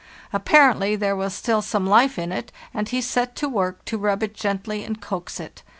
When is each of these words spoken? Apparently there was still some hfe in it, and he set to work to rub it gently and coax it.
Apparently 0.33 0.95
there 0.95 1.15
was 1.15 1.31
still 1.35 1.61
some 1.61 1.85
hfe 1.85 2.17
in 2.17 2.31
it, 2.31 2.51
and 2.73 2.89
he 2.89 3.01
set 3.01 3.35
to 3.35 3.47
work 3.47 3.85
to 3.85 3.99
rub 3.99 4.23
it 4.23 4.33
gently 4.33 4.83
and 4.83 4.99
coax 4.99 5.39
it. 5.39 5.61